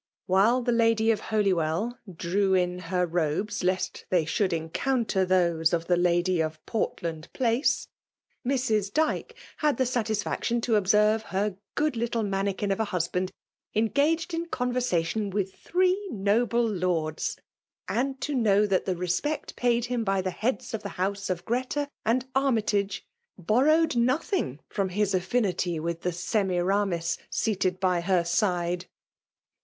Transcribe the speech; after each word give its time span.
While 0.25 0.63
the 0.63 0.71
lady 0.71 1.11
of 1.11 1.19
Holywell 1.19 1.99
drew 2.11 2.55
in 2.55 2.79
her 2.89 3.05
robes, 3.05 3.63
lest 3.63 4.05
they 4.09 4.25
should 4.25 4.51
encounter 4.51 5.25
those 5.25 5.73
of 5.73 5.85
the 5.85 5.95
lady 5.95 6.41
of 6.41 6.57
Portland 6.65 7.31
Place, 7.33 7.87
Mrs* 8.43 8.91
Dyke 8.91 9.35
had 9.57 9.77
the 9.77 9.85
satisfaction 9.85 10.59
to 10.61 10.73
observe 10.75 11.21
her 11.21 11.55
good 11.75 11.95
little 11.95 12.23
mannikin 12.23 12.71
of 12.71 12.79
a 12.79 12.85
husband 12.85 13.31
engf^ed 13.75 14.33
in 14.33 14.47
conversation 14.47 15.29
with 15.29 15.53
three 15.53 16.09
noble 16.09 16.67
lords; 16.67 17.37
and 17.87 18.19
to 18.21 18.33
know 18.33 18.65
thai 18.65 18.79
the 18.79 18.95
respect 18.95 19.55
paid 19.55 19.85
him 19.85 20.03
by 20.03 20.19
the 20.19 20.31
heads 20.31 20.73
of 20.73 20.81
the 20.81 20.89
house 20.97 21.29
of 21.29 21.45
Greta 21.45 21.87
and 22.03 22.25
Armytage, 22.33 23.05
bor 23.37 23.65
rowed 23.65 23.95
nothing 23.95 24.61
from 24.67 24.87
lus 24.89 25.13
affinity 25.13 25.79
with 25.79 26.01
the 26.01 26.09
'A 26.09 26.13
FKMALE 26.13 26.47
m^IKATlOlf. 26.47 26.87
SemiraoitB 26.89 27.17
seated 27.29 27.79
by 27.79 28.01
Her 28.01 28.23
side. 28.23 28.87